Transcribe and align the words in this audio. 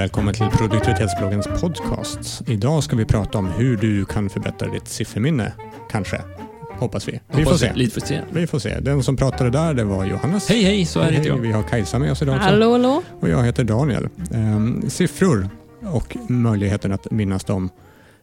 välkommen 0.00 0.34
till 0.34 0.46
produktivitetsbloggens 0.46 1.46
podcast. 1.60 2.42
Idag 2.46 2.84
ska 2.84 2.96
vi 2.96 3.04
prata 3.04 3.38
om 3.38 3.46
hur 3.46 3.76
du 3.76 4.04
kan 4.04 4.30
förbättra 4.30 4.70
ditt 4.70 4.88
sifferminne. 4.88 5.52
Kanske. 5.90 6.20
Hoppas 6.78 7.08
vi. 7.08 7.20
Vi 7.36 7.44
får 7.44 7.54
se. 7.54 7.72
Lite 7.74 8.00
får 8.00 8.06
se. 8.06 8.20
Vi 8.32 8.46
får 8.46 8.58
se. 8.58 8.80
Den 8.80 9.02
som 9.02 9.16
pratade 9.16 9.50
där, 9.50 9.74
det 9.74 9.84
var 9.84 10.04
Johannes. 10.04 10.48
Hej, 10.48 10.62
hej, 10.62 10.84
så 10.84 11.00
här 11.00 11.12
heter 11.12 11.28
jag. 11.28 11.36
Vi 11.36 11.52
har 11.52 11.62
Kajsa 11.62 11.98
med 11.98 12.12
oss 12.12 12.22
idag 12.22 12.34
också. 12.36 12.48
Hallå, 12.48 12.72
hallå. 12.72 13.02
Och 13.20 13.28
jag 13.28 13.44
heter 13.44 13.64
Daniel. 13.64 14.08
Ehm, 14.34 14.90
siffror 14.90 15.48
och 15.82 16.16
möjligheten 16.28 16.92
att 16.92 17.10
minnas 17.10 17.44
dem. 17.44 17.70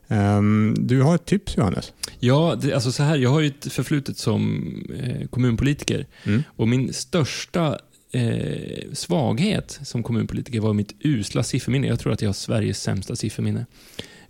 Ehm, 0.07 0.75
du 0.79 1.01
har 1.01 1.15
ett 1.15 1.25
tips 1.25 1.57
Johannes. 1.57 1.93
Ja, 2.19 2.55
det, 2.61 2.73
alltså 2.73 2.91
så 2.91 3.03
här, 3.03 3.17
jag 3.17 3.29
har 3.29 3.39
ju 3.39 3.47
ett 3.47 3.73
förflutet 3.73 4.17
som 4.17 4.63
eh, 5.03 5.27
kommunpolitiker 5.27 6.05
Mm. 6.23 6.43
och 6.55 6.67
min 6.67 6.93
största 6.93 7.77
eh, 8.11 8.91
svaghet 8.93 9.79
som 9.83 10.03
kommunpolitiker 10.03 10.59
var 10.59 10.73
mitt 10.73 10.95
usla 10.99 11.43
sifferminne. 11.43 11.87
Jag 11.87 11.99
tror 11.99 12.13
att 12.13 12.21
jag 12.21 12.29
har 12.29 12.33
Sveriges 12.33 12.81
sämsta 12.81 13.15
sifferminne. 13.15 13.65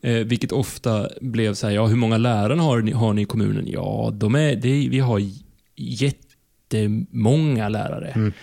Eh, 0.01 0.13
vilket 0.13 0.51
ofta 0.51 1.09
blev 1.21 1.53
så 1.53 1.67
här, 1.67 1.73
ja 1.73 1.85
hur 1.87 1.95
många 1.95 2.17
lärare 2.17 2.59
har 2.59 2.81
ni, 2.81 2.91
har 2.91 3.13
ni 3.13 3.21
i 3.21 3.25
kommunen? 3.25 3.67
Ja, 3.67 4.11
de 4.13 4.35
är, 4.35 4.55
det, 4.55 4.69
är- 4.69 4.89
vi 4.89 4.99
har 4.99 5.21
jättemånga 5.75 7.69
lärare. 7.69 8.07
Mm. 8.15 8.33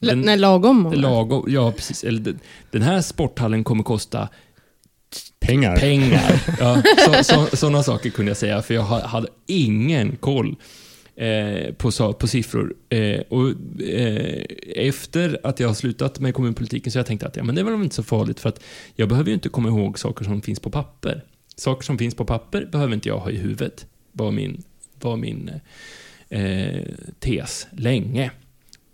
L- 0.00 0.22
nej, 0.24 0.36
lagom 0.38 0.76
många. 0.80 0.96
Lagom, 0.96 1.44
ja 1.48 1.72
precis. 1.72 2.04
Eller, 2.04 2.20
den- 2.20 2.38
den 2.70 2.82
här 2.82 3.00
sporthallen 3.00 3.64
kommer 3.64 3.82
kosta 3.84 4.28
Pengar. 5.40 5.76
pengar. 5.76 6.42
Ja, 6.60 6.82
så, 7.04 7.24
så, 7.24 7.56
sådana 7.56 7.82
saker 7.82 8.10
kunde 8.10 8.30
jag 8.30 8.36
säga, 8.36 8.62
för 8.62 8.74
jag 8.74 8.82
ha- 8.82 9.06
hade 9.06 9.28
ingen 9.46 10.16
koll 10.16 10.56
eh, 11.16 11.74
på, 11.74 12.12
på 12.12 12.26
siffror. 12.26 12.74
Eh, 12.88 13.20
och, 13.20 13.50
eh, 13.82 14.44
efter 14.74 15.40
att 15.42 15.60
jag 15.60 15.68
har 15.68 15.74
slutat 15.74 16.20
med 16.20 16.34
kommunpolitiken 16.34 16.92
så 16.92 16.98
har 16.98 17.00
jag 17.00 17.06
tänkt 17.06 17.22
att 17.22 17.36
ja, 17.36 17.44
men 17.44 17.54
det 17.54 17.62
var 17.62 17.70
väl 17.70 17.82
inte 17.82 17.96
så 17.96 18.02
farligt, 18.02 18.40
för 18.40 18.48
att 18.48 18.60
jag 18.94 19.08
behöver 19.08 19.28
ju 19.28 19.34
inte 19.34 19.48
komma 19.48 19.68
ihåg 19.68 19.98
saker 19.98 20.24
som 20.24 20.42
finns 20.42 20.60
på 20.60 20.70
papper. 20.70 21.24
Saker 21.56 21.84
som 21.84 21.98
finns 21.98 22.14
på 22.14 22.24
papper 22.24 22.68
behöver 22.72 22.94
inte 22.94 23.08
jag 23.08 23.18
ha 23.18 23.30
i 23.30 23.36
huvudet, 23.36 23.86
var 24.12 24.30
min, 24.30 24.62
var 25.00 25.16
min 25.16 25.50
eh, 26.28 26.82
tes 27.18 27.66
länge. 27.70 28.30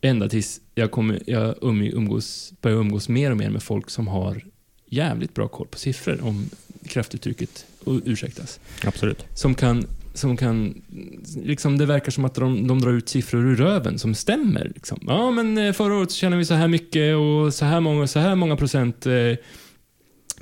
Ända 0.01 0.29
tills 0.29 0.61
jag, 0.75 0.91
kommer, 0.91 1.23
jag 1.27 1.55
um, 1.61 1.83
umgås, 1.83 2.53
börjar 2.61 2.77
umgås 2.77 3.09
mer 3.09 3.31
och 3.31 3.37
mer 3.37 3.51
med 3.51 3.63
folk 3.63 3.91
som 3.91 4.09
har 4.09 4.45
jävligt 4.87 5.35
bra 5.35 5.49
koll 5.49 5.67
på 5.67 5.79
siffror, 5.79 6.21
om 6.23 6.51
kraftuttrycket 6.87 7.67
ursäktas. 8.05 8.61
Absolut. 8.85 9.25
Som 9.35 9.55
kan, 9.55 9.87
som 10.21 10.37
kan 10.37 10.83
liksom 11.45 11.79
det 11.79 11.87
verkar 11.87 12.13
som 12.13 12.25
att 12.25 12.35
de, 12.35 12.67
de 12.67 12.81
drar 12.81 12.93
ut 12.93 13.09
siffror 13.09 13.47
ur 13.47 13.57
röven 13.57 13.99
som 13.99 14.15
stämmer. 14.15 14.73
Liksom. 14.75 14.99
Ja, 15.07 15.31
men 15.31 15.59
eh, 15.59 15.73
förra 15.73 15.95
året 15.95 16.11
så 16.11 16.17
tjänade 16.17 16.39
vi 16.39 16.45
så 16.45 16.55
här 16.55 16.69
mycket 16.69 17.17
och 17.17 17.55
så 17.55 17.65
här 17.65 17.81
många, 17.81 18.07
så 18.07 18.19
här 18.19 18.35
många 18.35 18.57
procent 18.57 19.07
eh, 19.07 19.13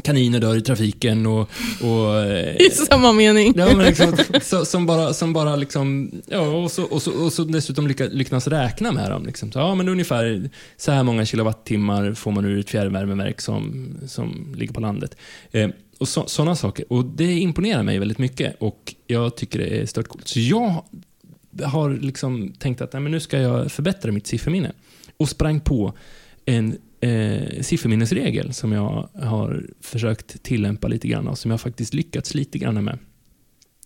kaniner 0.03 0.41
dör 0.41 0.57
i 0.57 0.61
trafiken 0.61 1.27
och... 1.27 1.51
och 1.83 2.17
eh, 2.17 2.57
I 2.67 2.71
samma 2.71 3.13
mening. 3.13 3.55
Ja, 3.57 3.77
men 3.77 3.87
liksom, 3.87 4.17
så, 4.43 4.65
som 4.65 4.87
bara, 4.87 5.15
som 5.15 5.33
bara 5.33 5.57
liksom, 5.57 6.11
ja, 6.27 6.41
och 6.41 6.71
så, 6.71 6.85
och 6.85 7.03
så, 7.03 7.25
och 7.25 7.33
så 7.33 7.45
dessutom 7.45 7.87
lycka, 7.87 8.05
lyckas 8.05 8.47
räkna 8.47 8.93
med 8.93 9.11
dem. 9.11 9.27
Liksom. 9.27 9.53
Så, 9.53 9.59
ja, 9.59 9.75
men 9.75 9.89
ungefär 9.89 10.51
så 10.77 10.93
här 10.93 11.03
många 11.03 11.25
kilowattimmar 11.25 12.13
får 12.13 12.31
man 12.31 12.45
ur 12.45 12.59
ett 12.59 12.71
fjärrvärmeverk 12.71 13.41
som, 13.41 13.95
som 14.07 14.55
ligger 14.57 14.75
på 14.75 14.81
landet. 14.81 15.17
Eh, 15.53 15.69
och 15.99 16.09
så, 16.09 16.27
sådana 16.27 16.57
saker. 16.57 16.93
Och 16.93 17.05
det 17.05 17.33
imponerar 17.33 17.83
mig 17.83 17.99
väldigt 17.99 18.19
mycket 18.19 18.57
och 18.61 18.95
jag 19.07 19.37
tycker 19.37 19.59
det 19.59 19.81
är 19.81 19.87
stört 19.87 20.09
coolt. 20.09 20.29
Så 20.29 20.41
jag 20.41 20.85
har 21.65 21.91
liksom 21.91 22.53
tänkt 22.59 22.81
att 22.81 22.93
nej, 22.93 23.03
men 23.03 23.13
nu 23.13 23.21
ska 23.21 23.39
jag 23.39 23.73
förbättra 23.73 24.13
mitt 24.13 24.27
sifferminne. 24.27 24.73
Och 25.17 25.29
sprang 25.29 25.61
på 25.61 25.93
en 26.45 26.79
eh, 27.01 27.63
sifferminnesregel 27.63 28.55
som 28.55 28.73
jag 28.73 29.09
har 29.15 29.67
försökt 29.81 30.43
tillämpa 30.43 30.89
lite 30.89 31.09
grann 31.09 31.29
och 31.29 31.39
som 31.39 31.51
jag 31.51 31.61
faktiskt 31.61 31.95
lyckats 31.95 32.35
lite 32.35 32.59
grann 32.59 32.85
med. 32.85 32.99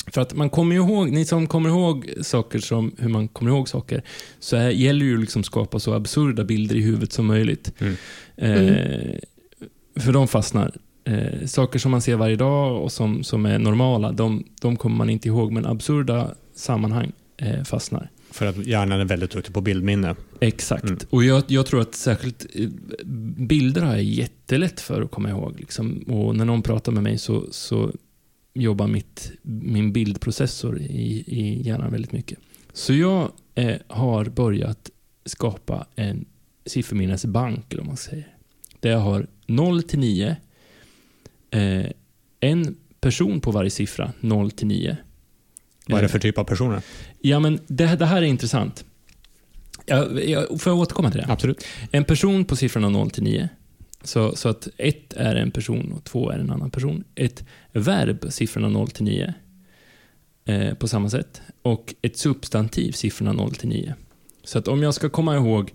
För 0.06 0.21
att 0.21 0.34
man 0.34 0.50
kommer 0.50 0.77
ihåg, 0.77 1.11
ni 1.11 1.25
som 1.25 1.47
kommer 1.47 1.69
ihåg 1.69 2.11
saker 2.21 2.59
som 2.59 2.94
hur 2.99 3.09
man 3.09 3.29
kommer 3.29 3.50
ihåg 3.50 3.69
saker, 3.69 4.03
så 4.41 4.56
är, 4.56 4.71
gäller 4.71 5.06
ju 5.06 5.17
liksom 5.17 5.44
skapa 5.44 5.79
så 5.79 5.94
absurda 5.94 6.44
bilder 6.44 6.77
i 6.77 6.81
huvudet 6.81 7.12
som 7.12 7.27
möjligt. 7.27 7.73
Mm. 7.79 7.97
Eh, 8.37 9.19
för 10.03 10.12
de 10.12 10.29
fastnar. 10.29 10.77
Eh, 11.05 11.47
saker 11.47 11.79
som 11.79 11.91
man 11.91 12.01
ser 12.01 12.17
varje 12.17 12.37
dag 12.37 12.83
och 12.83 12.93
som, 12.93 13.25
som 13.25 13.47
är 13.47 13.59
normala, 13.59 14.13
de, 14.13 14.45
de 14.61 14.77
kommer 14.77 14.97
man 14.97 15.11
inte 15.11 15.29
ihåg, 15.29 15.53
men 15.53 15.67
absurda 15.67 16.35
sammanhang 16.55 17.13
eh, 17.37 17.63
fastnar. 17.63 18.11
För 18.31 18.47
att 18.47 18.67
hjärnan 18.67 19.01
är 19.01 19.05
väldigt 19.05 19.31
duktig 19.31 19.55
på 19.55 19.61
bildminne. 19.61 20.15
Exakt. 20.41 20.85
Mm. 20.85 20.99
Och 21.11 21.25
jag, 21.25 21.45
jag 21.47 21.67
tror 21.67 21.81
att 21.81 21.95
särskilt 21.95 22.47
eh, 22.55 22.69
bilder 23.37 23.83
har 23.83 23.93
jag 23.93 24.03
jättelätt 24.03 24.81
för 24.81 25.03
att 25.03 25.11
komma 25.11 25.31
ihåg. 25.31 25.61
Liksom. 25.61 25.99
Och 25.99 26.37
när 26.37 26.45
någon 26.45 26.62
pratar 26.62 26.93
med 26.93 27.03
mig 27.03 27.19
så, 27.19 27.47
så 27.51 27.93
jobbar 28.55 28.87
mitt, 28.87 29.33
min 29.43 29.93
bildprocessor 29.93 30.79
i, 30.79 31.25
i 31.27 31.62
hjärnan 31.62 31.93
väldigt 31.93 32.12
mycket. 32.12 32.39
Så 32.73 32.95
jag 32.95 33.33
eh, 33.55 33.77
har 33.89 34.25
börjat 34.25 34.91
skapa 35.25 35.87
en 35.97 36.25
sifferminnesbank, 36.67 37.73
eller 37.73 37.83
vad 37.83 37.87
man 37.87 37.97
säger. 37.97 38.37
Där 38.81 38.91
jag 38.91 38.99
har 38.99 39.27
0 39.47 39.83
till 39.83 39.99
9, 39.99 40.37
eh, 41.53 41.87
en 42.41 42.77
person 43.01 43.41
på 43.41 43.51
varje 43.51 43.71
siffra, 43.71 44.13
0 44.21 44.51
till 44.51 44.67
9. 44.67 44.97
Vad 45.87 45.99
är 45.99 46.03
det 46.03 46.09
för 46.09 46.19
typ 46.19 46.39
av 46.39 46.45
personer? 46.45 46.83
Ja, 47.21 47.41
men 47.41 47.59
det, 47.67 47.97
det 47.97 48.07
här 48.07 48.17
är 48.17 48.27
intressant. 48.27 48.85
Jag, 49.87 50.29
jag, 50.29 50.61
får 50.61 50.73
jag 50.73 50.81
återkomma 50.81 51.11
till 51.11 51.21
det? 51.21 51.27
Absolut. 51.29 51.65
En 51.91 52.05
person 52.05 52.45
på 52.45 52.57
siffrorna 52.57 52.89
0 52.89 53.11
till 53.11 53.23
9. 53.23 53.49
Så, 54.03 54.37
så 54.37 54.49
att 54.49 54.69
ett 54.77 55.12
är 55.12 55.35
en 55.35 55.51
person 55.51 55.93
och 55.93 56.05
två 56.05 56.31
är 56.31 56.39
en 56.39 56.51
annan 56.51 56.71
person. 56.71 57.05
Ett 57.15 57.45
verb, 57.73 58.27
siffrorna 58.29 58.69
0 58.69 58.91
till 58.91 59.05
9. 59.05 59.35
Eh, 60.45 60.75
på 60.75 60.89
samma 60.89 61.11
sätt. 61.11 61.43
Och 61.62 61.95
ett 62.03 62.17
substantiv, 62.17 62.93
siffrorna 62.93 63.33
0 63.33 63.55
till 63.55 63.69
9. 63.69 63.95
Så 64.45 64.59
att 64.59 64.69
om 64.69 64.83
jag 64.83 64.95
ska 64.95 65.09
komma 65.09 65.37
ihåg 65.37 65.73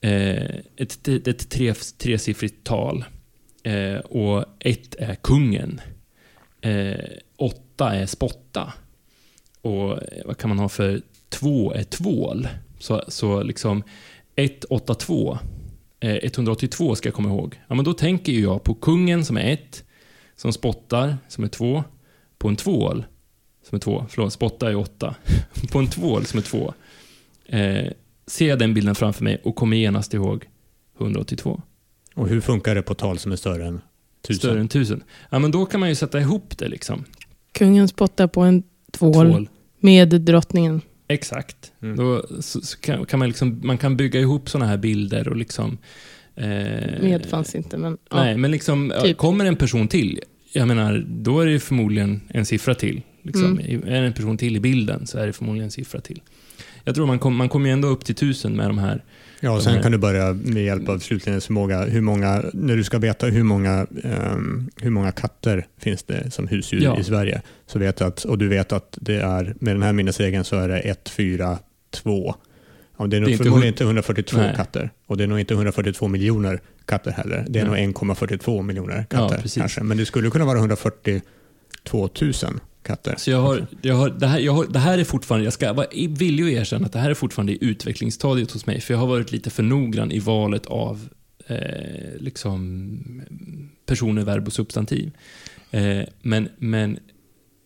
eh, 0.00 0.56
ett, 0.76 1.08
ett 1.08 1.50
tre, 1.50 1.74
tresiffrigt 1.74 2.64
tal 2.64 3.04
eh, 3.62 3.98
och 3.98 4.44
ett 4.58 4.94
är 4.98 5.14
kungen. 5.14 5.80
Eh, 6.60 7.04
åtta 7.36 7.94
är 7.94 8.06
spotta. 8.06 8.72
Och 9.60 9.92
eh, 9.92 10.26
vad 10.26 10.38
kan 10.38 10.48
man 10.48 10.58
ha 10.58 10.68
för 10.68 11.02
två 11.28 11.72
är 11.72 11.82
tvål. 11.82 12.48
Så, 12.78 13.02
så 13.08 13.42
liksom 13.42 13.82
182, 14.36 15.38
eh, 16.00 16.14
182 16.14 16.94
ska 16.94 17.08
jag 17.08 17.14
komma 17.14 17.28
ihåg. 17.28 17.60
Ja, 17.68 17.74
men 17.74 17.84
då 17.84 17.94
tänker 17.94 18.32
ju 18.32 18.40
jag 18.40 18.62
på 18.62 18.74
kungen 18.74 19.24
som 19.24 19.36
är 19.36 19.52
ett, 19.52 19.84
som 20.36 20.52
spottar, 20.52 21.18
som 21.28 21.44
är 21.44 21.48
två, 21.48 21.84
på 22.38 22.48
en 22.48 22.56
tvål, 22.56 23.04
som 23.68 23.76
är 23.76 23.80
två, 23.80 24.06
förlåt, 24.08 24.32
spotta 24.32 24.70
är 24.70 24.76
åtta, 24.76 25.14
på 25.72 25.78
en 25.78 25.86
tvål 25.86 26.26
som 26.26 26.38
är 26.38 26.42
två. 26.42 26.74
Eh, 27.46 27.92
ser 28.26 28.48
jag 28.48 28.58
den 28.58 28.74
bilden 28.74 28.94
framför 28.94 29.24
mig 29.24 29.40
och 29.44 29.56
kommer 29.56 29.76
genast 29.76 30.14
ihåg 30.14 30.48
182. 30.98 31.62
Och 32.14 32.28
hur 32.28 32.40
funkar 32.40 32.74
det 32.74 32.82
på 32.82 32.94
tal 32.94 33.18
som 33.18 33.32
är 33.32 33.36
större 33.36 33.66
än 33.66 33.80
tusen? 34.26 34.38
Större 34.38 34.60
än 34.60 34.68
tusen. 34.68 35.02
Ja, 35.30 35.38
men 35.38 35.50
då 35.50 35.66
kan 35.66 35.80
man 35.80 35.88
ju 35.88 35.94
sätta 35.94 36.20
ihop 36.20 36.58
det 36.58 36.68
liksom. 36.68 37.04
Kungen 37.52 37.88
spottar 37.88 38.26
på 38.26 38.40
en 38.40 38.62
tvål, 38.92 39.30
Tvål. 39.30 39.48
med 39.80 40.08
drottningen. 40.08 40.80
Exakt. 41.08 41.72
Mm. 41.82 41.96
Då 41.96 42.26
så, 42.40 42.60
så 42.60 42.78
kan, 42.78 43.06
kan 43.06 43.18
man, 43.18 43.28
liksom, 43.28 43.60
man 43.64 43.78
kan 43.78 43.96
bygga 43.96 44.20
ihop 44.20 44.50
sådana 44.50 44.66
här 44.66 44.76
bilder 44.76 45.28
och 45.28 45.36
liksom... 45.36 45.78
Eh, 46.34 46.44
Med 47.02 47.26
fanns 47.30 47.54
inte, 47.54 47.78
men 47.78 47.98
ja. 48.10 48.16
Nej, 48.16 48.36
men 48.36 48.50
liksom, 48.50 48.92
Typ. 49.02 49.16
kommer 49.16 49.44
en 49.44 49.56
person 49.56 49.88
till, 49.88 50.20
jag 50.52 50.68
menar, 50.68 51.06
då 51.08 51.40
är 51.40 51.46
det 51.46 51.60
förmodligen 51.60 52.20
en 52.28 52.46
siffra 52.46 52.74
till. 52.74 53.02
Liksom. 53.22 53.58
Mm. 53.58 53.88
Är 53.88 54.00
det 54.00 54.06
en 54.06 54.12
person 54.12 54.36
till 54.38 54.56
i 54.56 54.60
bilden 54.60 55.06
så 55.06 55.18
är 55.18 55.26
det 55.26 55.32
förmodligen 55.32 55.64
en 55.64 55.70
siffra 55.70 56.00
till. 56.00 56.20
Jag 56.84 56.94
tror 56.94 57.06
man, 57.06 57.18
kom, 57.18 57.36
man 57.36 57.48
kommer 57.48 57.70
ändå 57.70 57.88
upp 57.88 58.04
till 58.04 58.14
tusen 58.14 58.56
med 58.56 58.68
de 58.70 58.78
här. 58.78 59.04
Ja, 59.40 59.50
och 59.50 59.62
sen 59.62 59.74
här- 59.74 59.82
kan 59.82 59.92
du 59.92 59.98
börja 59.98 60.32
med 60.32 60.64
hjälp 60.64 60.88
av 60.88 60.98
slutledningsförmåga. 60.98 61.84
Hur 61.84 62.00
många, 62.00 62.44
när 62.52 62.76
du 62.76 62.84
ska 62.84 62.98
veta 62.98 63.26
hur 63.26 63.42
många, 63.42 63.86
ehm, 64.04 64.70
hur 64.76 64.90
många 64.90 65.12
katter 65.12 65.66
finns 65.78 66.02
det 66.02 66.30
som 66.30 66.48
husdjur 66.48 66.82
Ja. 66.82 66.98
i 67.00 67.04
Sverige. 67.04 67.42
Så 67.66 67.78
vet 67.78 68.00
att, 68.02 68.24
och 68.24 68.38
du 68.38 68.48
vet 68.48 68.72
att 68.72 68.98
det 69.00 69.14
är, 69.16 69.54
med 69.60 69.74
den 69.74 69.82
här 69.82 69.92
minnesregeln 69.92 70.44
så 70.44 70.56
är 70.56 70.68
det 70.68 70.78
1, 70.80 71.08
4, 71.08 71.58
2. 71.90 72.34
Ja, 72.98 73.06
det 73.06 73.16
är 73.16 73.20
nog 73.20 73.28
Det 73.28 73.30
är 73.30 73.32
inte 73.32 73.44
förmodligen 73.44 73.72
inte 73.72 73.84
142 73.84 74.36
Nej. 74.38 74.52
katter. 74.56 74.90
Och 75.06 75.16
det 75.16 75.24
är 75.24 75.28
nog 75.28 75.40
inte 75.40 75.54
142 75.54 76.08
miljoner 76.08 76.60
katter 76.86 77.10
heller. 77.10 77.44
Det 77.48 77.58
är 77.60 77.66
Nej. 77.68 77.86
nog 77.86 77.94
1,42 77.94 78.62
miljoner 78.62 79.06
Ja, 79.10 79.16
katter 79.18 79.42
precis. 79.42 79.60
kanske. 79.62 79.82
Men 79.82 79.96
det 79.96 80.06
skulle 80.06 80.30
kunna 80.30 80.44
vara 80.44 80.58
142 80.58 82.08
000 82.20 82.32
katter. 82.82 83.14
Så 83.18 83.30
jag 83.30 83.42
har, 83.42 83.66
jag 83.82 83.94
har, 83.94 84.10
det, 84.10 84.26
här, 84.26 84.38
jag 84.38 84.52
har, 84.52 84.66
det 84.66 84.78
här 84.78 84.98
är 84.98 85.04
fortfarande, 85.04 85.44
jag 85.44 85.52
ska 85.52 85.72
vara 85.72 85.86
villig 86.08 86.44
att 86.44 86.60
erkänna 86.60 86.86
att 86.86 86.92
det 86.92 86.98
här 86.98 87.10
är 87.10 87.14
fortfarande 87.14 87.52
i 87.52 87.58
utvecklingsstadiet 87.60 88.50
hos 88.50 88.66
mig. 88.66 88.80
För 88.80 88.94
jag 88.94 88.98
har 88.98 89.06
varit 89.06 89.32
lite 89.32 89.50
för 89.50 89.62
noggrann 89.62 90.12
i 90.12 90.18
valet 90.18 90.66
av 90.66 91.08
eh, 91.46 91.56
liksom 92.18 93.22
personer, 93.86 94.22
verb 94.22 94.46
och 94.46 94.52
substantiv. 94.52 95.10
Eh, 95.70 96.02
men 96.22 96.48
men 96.58 96.98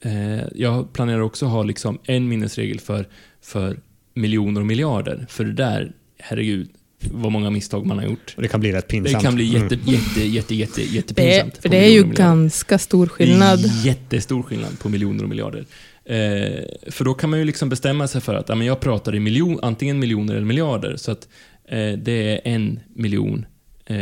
eh, 0.01 0.43
jag 0.55 0.93
planerar 0.93 1.21
också 1.21 1.47
ha 1.47 1.63
liksom 1.63 1.99
en 2.05 2.29
minnesregel 2.29 2.81
för, 2.81 3.09
för 3.41 3.81
miljoner 4.15 4.61
och 4.61 4.67
miljarder. 4.67 5.27
För 5.29 5.45
det 5.45 5.53
där, 5.53 5.93
herregud, 6.19 6.71
vad 7.13 7.33
många 7.33 7.51
misstag 7.51 7.87
man 7.87 7.99
har 7.99 8.05
gjort. 8.05 8.33
Och 8.37 8.43
det 8.43 8.49
kan 8.49 8.61
bli 8.61 8.73
rätt 8.73 8.89
Det 8.89 8.93
pinsamt. 8.93 9.25
kan 9.25 9.35
bli 9.35 9.45
jätte, 9.45 9.75
Mm. 9.75 9.87
jätte, 9.95 10.21
jätte, 10.25 10.55
jätte, 10.55 10.81
Det 10.81 10.87
jättepinsamt. 10.87 11.57
är, 11.57 11.63
för 11.63 11.69
det 11.69 11.77
är 11.85 11.89
ju 11.91 12.05
ganska 12.05 12.79
stor 12.79 13.07
skillnad. 13.07 13.63
Det 13.63 13.69
är 13.69 13.87
jättestor 13.87 14.43
skillnad 14.43 14.79
på 14.79 14.89
miljoner 14.89 15.23
och 15.23 15.29
miljarder. 15.29 15.65
Eh, 16.05 16.65
för 16.91 17.05
då 17.05 17.15
kan 17.15 17.31
man 17.31 17.39
ju 17.39 17.45
liksom 17.45 17.69
bestämma 17.69 18.09
sig 18.09 18.21
för 18.21 18.35
att 18.35 18.49
ja, 18.49 18.55
men 18.55 18.67
jag 18.67 18.81
pratar 18.81 19.15
i 19.15 19.21
miljon, 19.21 19.59
antingen 19.63 19.99
miljoner 19.99 20.35
eller 20.35 20.47
miljarder. 20.47 20.97
Så 20.97 21.11
att 21.13 21.29
eh, 21.69 21.93
det 21.93 22.13
är 22.33 22.41
en 22.45 22.81
miljon 22.95 23.47
eh, 23.87 23.97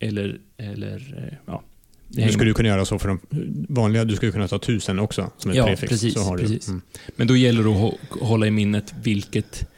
eller, 0.00 0.38
eller 0.58 1.14
eh, 1.28 1.36
ja. 1.46 1.62
det 2.08 2.22
Du 2.26 2.32
skulle 2.32 2.50
ju 2.50 2.54
kunna 2.54 2.68
göra 2.68 2.84
så 2.84 2.98
för 2.98 3.08
de 3.08 3.20
vanliga, 3.68 4.04
du 4.04 4.16
skulle 4.16 4.32
kunna 4.32 4.48
ta 4.48 4.58
tusen 4.58 4.98
också 4.98 5.30
som 5.38 5.50
ett 5.50 5.56
Ja, 5.56 5.66
prefix. 5.66 5.90
precis, 5.90 6.14
så 6.14 6.20
har 6.20 6.36
du. 6.36 6.42
precis. 6.42 6.68
Mm. 6.68 6.80
Men 7.16 7.26
då 7.26 7.36
gäller 7.36 7.62
det 7.62 7.70
att 7.70 7.76
hå- 7.76 8.20
hålla 8.20 8.46
i 8.46 8.50
minnet 8.50 8.94
vilket, 9.02 9.68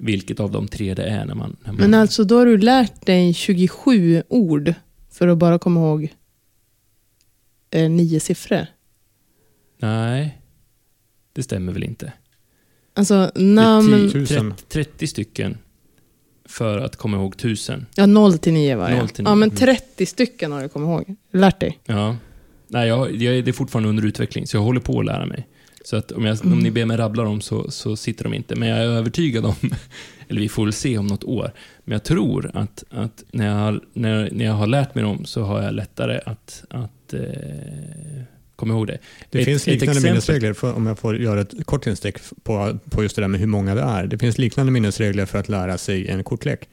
vilket 0.00 0.40
av 0.40 0.50
de 0.50 0.68
tre 0.68 0.94
det 0.94 1.04
är 1.04 1.24
när 1.24 1.34
man... 1.34 1.56
När 1.64 1.72
man 1.72 1.80
Men 1.80 1.94
alltså 1.94 2.24
då 2.24 2.38
har 2.38 2.46
du 2.46 2.58
lärt 2.58 3.06
dig 3.06 3.34
27 3.34 4.22
ord 4.28 4.74
för 5.10 5.28
att 5.28 5.38
bara 5.38 5.58
komma 5.58 5.80
ihåg 5.80 6.08
eh, 7.70 7.90
nio 7.90 8.20
siffror. 8.20 8.66
Nej, 9.78 10.42
det 11.32 11.42
stämmer 11.42 11.72
väl 11.72 11.84
inte. 11.84 12.12
Alltså 12.94 13.32
namn... 13.34 13.90
tio. 13.90 14.10
Tusen. 14.10 14.50
30, 14.50 14.64
30 14.68 15.06
stycken 15.06 15.58
för 16.44 16.78
att 16.78 16.96
komma 16.96 17.16
ihåg 17.16 17.36
tusen. 17.36 17.86
Ja, 17.94 18.06
0 18.06 18.38
till 18.38 18.52
9 18.52 18.76
var 18.76 18.90
det. 18.90 18.96
0 18.96 19.08
till 19.08 19.24
Ja, 19.24 19.34
men 19.34 19.48
nio. 19.48 19.58
30 19.58 20.06
stycken 20.06 20.52
har 20.52 20.62
du 20.62 20.68
kommit 20.68 20.86
ihåg. 20.86 21.16
Lärt 21.32 21.60
dig. 21.60 21.78
Ja. 21.84 22.16
Nej, 22.68 22.88
jag, 22.88 23.14
jag, 23.14 23.44
det 23.44 23.50
är 23.50 23.52
fortfarande 23.52 23.88
under 23.88 24.06
utveckling, 24.06 24.46
så 24.46 24.56
jag 24.56 24.62
håller 24.62 24.80
på 24.80 25.00
att 25.00 25.06
lära 25.06 25.26
mig. 25.26 25.48
Så 25.84 25.96
att 25.96 26.12
om, 26.12 26.24
jag, 26.24 26.38
om 26.42 26.46
Mm. 26.52 26.58
ni 26.58 26.70
ber 26.70 26.84
mig 26.84 26.96
rabbla 26.96 27.22
dem 27.22 27.40
så, 27.40 27.70
så 27.70 27.96
sitter 27.96 28.24
de 28.24 28.34
inte. 28.34 28.56
Men 28.56 28.68
jag 28.68 28.78
är 28.78 28.82
övertygad 28.86 29.44
om, 29.46 29.54
eller 30.28 30.40
vi 30.40 30.48
får 30.48 30.64
väl 30.64 30.72
se 30.72 30.98
om 30.98 31.06
något 31.06 31.24
år, 31.24 31.52
men 31.84 31.92
jag 31.92 32.04
tror 32.04 32.50
att, 32.54 32.84
att 32.90 33.24
när, 33.32 33.46
jag 33.46 33.54
har, 33.54 33.80
när, 33.92 34.28
när 34.32 34.44
jag 34.44 34.52
har 34.52 34.66
lärt 34.66 34.94
mig 34.94 35.04
dem 35.04 35.24
så 35.24 35.42
har 35.42 35.62
jag 35.62 35.74
lättare 35.74 36.20
att, 36.26 36.64
att 36.70 37.14
eh, 37.14 37.20
komma 38.56 38.74
ihåg 38.74 38.86
det. 38.86 38.98
Det 39.30 39.38
Ett- 39.38 39.44
finns 39.44 39.66
liknande 39.66 40.00
minnesregler, 40.00 40.52
för, 40.52 40.72
om 40.74 40.86
jag 40.86 40.98
får 40.98 41.16
göra 41.16 41.40
ett 41.40 41.66
kort 41.66 41.86
instick 41.86 42.16
på, 42.42 42.78
på 42.90 43.02
just 43.02 43.16
det 43.16 43.22
där 43.22 43.28
med 43.28 43.40
hur 43.40 43.46
många 43.46 43.74
det 43.74 43.82
är. 43.82 44.06
Det 44.06 44.18
finns 44.18 44.38
liknande 44.38 44.72
minnesregler 44.72 45.26
för 45.26 45.38
att 45.38 45.48
lära 45.48 45.78
sig 45.78 46.08
en 46.08 46.24
kortlek, 46.24 46.68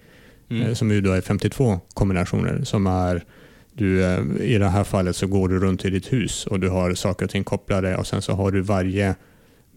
Mm. 0.50 0.68
eh, 0.68 0.74
som 0.74 0.92
ju 0.92 1.02
då 1.02 1.12
är 1.12 1.22
52 1.22 1.80
kombinationer. 1.94 2.64
Som 2.64 2.88
är, 2.88 3.24
du, 3.78 4.04
eh, 4.04 4.20
I 4.42 4.58
det 4.58 4.70
här 4.70 4.84
fallet 4.84 5.16
så 5.16 5.28
går 5.28 5.50
du 5.50 5.60
runt 5.60 5.86
i 5.86 5.90
ditt 5.90 6.14
hus 6.14 6.48
och 6.48 6.60
du 6.60 6.70
har 6.70 6.94
saker 6.94 7.26
och 7.26 7.32
ting 7.32 7.44
kopplade 7.44 7.98
och 7.98 8.08
sen 8.08 8.22
så 8.22 8.34
har 8.34 8.52
du 8.52 8.62
varje, 8.62 9.16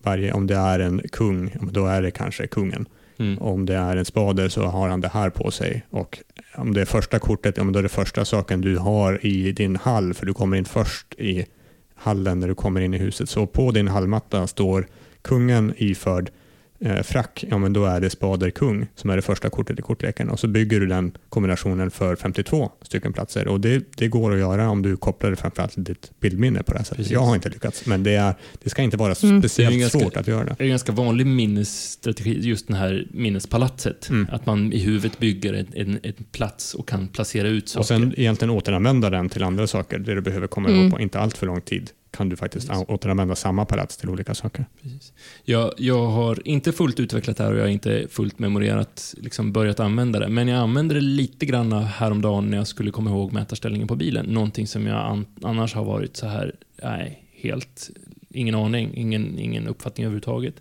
varje 0.03 0.33
om 0.33 0.47
det 0.47 0.57
är 0.57 0.79
en 0.81 1.01
kung, 1.13 1.57
då 1.73 1.87
är 1.87 2.03
det 2.03 2.11
kanske 2.11 2.47
kungen. 2.47 2.87
Mm. 3.19 3.39
Om 3.39 3.67
det 3.67 3.75
är 3.75 3.97
en 3.97 4.05
spade 4.05 4.51
så 4.51 4.63
har 4.63 4.89
han 4.89 5.01
det 5.01 5.09
här 5.09 5.31
på 5.31 5.51
sig. 5.51 5.87
Och 5.91 6.19
om 6.55 6.75
det 6.75 6.81
är 6.81 6.85
första 6.85 7.19
kortet, 7.19 7.57
ja, 7.57 7.65
då 7.65 7.79
är 7.79 7.83
det 7.83 7.89
första 7.89 8.25
saken 8.25 8.61
du 8.61 8.77
har 8.77 9.27
i 9.27 9.53
din 9.53 9.77
hall, 9.77 10.15
för 10.15 10.27
du 10.27 10.35
kommer 10.35 10.57
in 10.57 10.65
först 10.65 11.15
i 11.19 11.47
hallen 11.95 12.41
när 12.41 12.49
du 12.49 12.55
kommer 12.55 12.81
in 12.81 12.95
i 12.95 12.99
huset. 12.99 13.29
Så 13.29 13.47
på 13.47 13.71
din 13.71 13.89
hallmatta 13.89 14.47
står 14.47 14.87
kungen 15.23 15.75
iförd 15.77 16.31
eh, 16.85 17.03
frack, 17.03 17.45
ja 17.49 17.59
men 17.59 17.73
då 17.73 17.85
är 17.85 18.01
det 18.01 18.11
spader 18.11 18.51
kung 18.51 18.87
som 18.95 19.11
är 19.11 19.17
det 19.17 19.23
första 19.23 19.51
kortet 19.51 19.79
i 19.79 19.83
kortleken. 19.83 20.31
Och 20.31 20.41
så 20.41 20.49
bygger 20.49 20.81
du 20.81 20.87
den 20.87 21.13
kombinationen 21.29 21.91
för 21.91 22.17
52 22.17 22.71
stycken 22.83 23.13
platser. 23.13 23.49
Och 23.49 23.61
det, 23.61 23.85
det 23.97 24.09
går 24.09 24.33
att 24.33 24.39
göra 24.39 24.71
om 24.71 24.83
du 24.83 24.97
kopplar 24.97 25.31
det 25.31 25.37
framförallt 25.37 25.73
till 25.73 25.85
ditt 25.85 26.11
bildminne 26.21 26.63
på 26.63 26.73
det 26.73 26.79
här 26.79 26.85
sättet. 26.85 26.97
Precis. 26.97 27.13
Jag 27.13 27.21
har 27.21 27.35
inte 27.35 27.49
lyckats, 27.49 27.87
men 27.87 28.03
det, 28.03 28.15
är, 28.15 28.35
det 28.63 28.71
ska 28.71 28.83
inte 28.83 28.97
vara 28.97 29.15
Mm. 29.23 29.41
speciellt 29.43 29.75
Det 29.75 29.79
ganska- 29.81 29.99
svårt 29.99 30.17
att 30.17 30.27
göra 30.27 30.45
det. 30.45 30.55
Det 30.59 30.63
är 30.63 30.67
en 30.67 30.71
ganska 30.71 30.93
vanlig 30.93 31.27
minnesstrategi, 31.27 32.41
just 32.41 32.67
den 32.67 32.77
här 32.77 33.07
minnespalatset. 33.11 34.09
Mm. 34.11 34.27
Att 34.33 34.47
man 34.47 34.73
i 34.73 34.79
huvudet 34.79 35.19
bygger 35.19 35.53
en, 35.55 35.67
en, 35.75 35.99
en 36.03 36.13
plats 36.33 36.75
och 36.75 36.89
kan 36.89 37.09
placera 37.09 37.49
ut 37.49 37.69
saker. 37.69 37.81
Och 37.81 37.87
sen 37.87 38.15
egentligen 38.17 38.51
återanvända 38.51 39.11
den 39.11 39.29
till 39.29 39.43
andra 39.43 39.67
saker, 39.67 39.99
det 39.99 40.15
du 40.15 40.21
behöver 40.21 40.47
komma 40.47 40.69
Mm. 40.69 40.81
ihåg 40.81 40.93
på 40.93 41.01
inte 41.01 41.19
allt 41.19 41.39
för 41.39 41.47
lång 41.47 41.61
tid. 41.61 41.91
Kan 42.11 42.29
du 42.29 42.37
faktiskt 42.37 42.69
Precis. 42.69 42.85
återanvända 42.89 43.35
samma 43.35 43.65
palats 43.65 43.97
till 43.97 44.09
olika 44.09 44.35
saker. 44.35 44.65
Precis. 44.83 45.13
Jag, 45.45 45.73
jag 45.77 46.07
har 46.07 46.49
inte 46.49 46.73
fullt 46.73 47.01
utvecklat 47.01 47.37
det 47.37 47.45
här 47.45 47.53
och 47.53 47.59
jag 47.59 47.63
har 47.63 47.69
inte 47.69 48.07
fullt 48.11 48.39
memorerat, 48.39 49.15
liksom 49.19 49.53
börjat 49.53 49.81
använda 49.81 50.19
det. 50.19 50.29
Men 50.29 50.49
jag 50.49 50.59
använde 50.61 50.95
det 50.95 51.01
lite 51.01 51.47
grann 51.47 51.73
häromdagen 51.73 52.51
när 52.51 52.57
jag 52.57 52.67
skulle 52.67 52.91
komma 52.91 53.11
ihåg 53.11 53.33
mätarställningen 53.33 53.89
på 53.89 53.97
bilen. 53.97 54.27
Någonting 54.27 54.67
som 54.67 54.87
jag 54.87 54.97
an, 54.97 55.27
annars 55.43 55.75
har 55.75 55.85
varit 55.85 56.17
så 56.17 56.27
här, 56.27 56.55
nej, 56.83 57.25
helt, 57.33 57.91
ingen 58.31 58.55
aning, 58.55 58.95
ingen, 58.95 59.39
ingen 59.39 59.69
uppfattning 59.69 60.05
överhuvudtaget. 60.05 60.55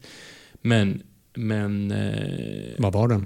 Men, 0.61 1.01
men, 1.33 1.91
eh, 1.91 2.75
Vad 2.77 2.93
var 2.93 3.07
den? 3.07 3.25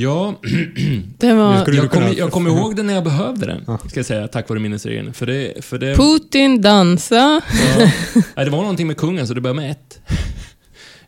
Ja, 0.00 0.34
var 1.20 1.54
jag 1.74 1.90
kommer 1.90 2.30
kommer 2.30 2.50
ihåg 2.50 2.76
det 2.76 2.82
när 2.82 2.94
jag 2.94 3.04
behövde 3.04 3.46
den, 3.46 3.78
ska 3.88 3.98
jag 3.98 4.06
säga, 4.06 4.28
tack 4.28 4.48
vare 4.48 4.60
minnesregeln. 4.60 5.12
För 5.12 5.26
det, 5.26 5.64
för 5.64 5.78
det, 5.78 5.96
Putin 5.96 6.60
dansa. 6.62 7.40
Ja. 7.78 7.90
Det 8.44 8.50
var 8.50 8.60
någonting 8.60 8.86
med 8.86 8.96
kungen, 8.96 9.26
så 9.26 9.34
det 9.34 9.40
började 9.40 9.60
med 9.60 9.70
ett. 9.70 10.00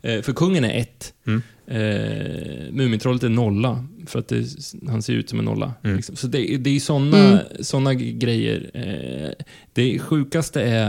Eh, 0.02 0.22
för 0.22 0.32
kungen 0.32 0.64
är 0.64 0.80
ett. 0.80 1.12
Mm. 1.26 1.42
Eh, 1.66 2.72
Mumintrollet 2.72 3.22
är 3.22 3.28
nolla, 3.28 3.84
för 4.06 4.18
att 4.18 4.28
det, 4.28 4.44
han 4.88 5.02
ser 5.02 5.12
ut 5.12 5.28
som 5.30 5.38
en 5.38 5.44
nolla. 5.44 5.72
Mm. 5.84 5.96
Liksom. 5.96 6.16
Så 6.16 6.26
det, 6.26 6.56
det 6.56 6.76
är 6.76 6.80
såna, 6.80 7.18
Mm. 7.28 7.38
såna 7.60 7.94
grejer. 7.94 8.70
Eh, 8.74 9.44
det 9.72 9.98
sjukaste 9.98 10.62
är, 10.62 10.88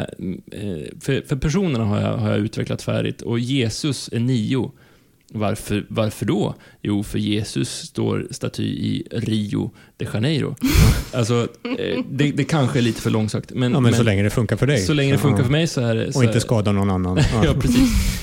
eh, 0.52 1.00
för, 1.02 1.28
för 1.28 1.36
personerna 1.36 1.86
har 1.86 2.02
jag, 2.02 2.18
har 2.18 2.30
jag 2.30 2.40
utvecklat 2.40 2.82
färdigt, 2.82 3.22
och 3.22 3.40
Jesus 3.40 4.10
är 4.14 4.20
nio. 4.20 4.72
Varför, 5.34 5.86
varför 5.90 6.26
då? 6.26 6.56
Jo, 6.82 7.04
för 7.04 7.20
Jesus 7.20 7.70
står 7.70 8.28
staty 8.32 8.64
i 8.64 9.08
Rio 9.12 9.72
de 9.98 10.06
Janeiro. 10.14 10.56
Alltså, 11.14 11.48
eh, 11.80 12.04
det, 12.10 12.32
det 12.32 12.44
kanske 12.44 12.80
är 12.80 12.82
lite 12.82 13.02
för 13.02 13.10
långsökt, 13.10 13.52
men, 13.54 13.72
Ja, 13.72 13.80
men, 13.80 13.84
men 13.92 13.94
så 13.94 14.04
länge 14.04 14.24
det 14.24 14.30
funkar 14.30 14.56
för 14.56 14.68
dig. 14.68 14.78
så 14.82 14.94
länge 14.94 15.12
det 15.12 15.18
funkar 15.18 15.44
för 15.44 15.52
mig 15.52 15.68
så 15.68 15.82
är 15.82 15.96
det... 15.96 16.14
Så 16.14 16.20
Och 16.20 16.24
inte 16.26 16.38
är- 16.38 16.40
skada 16.40 16.72
någon 16.72 16.90
annan. 16.90 17.18
Ja, 17.18 17.46
Ja. 17.46 17.54
precis. 17.62 18.14